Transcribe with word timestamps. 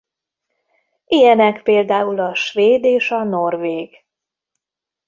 Ilyenek 1.05 1.63
például 1.63 2.19
a 2.19 2.35
svéd 2.35 2.83
és 2.83 3.11
a 3.11 3.23
norvég. 3.23 4.05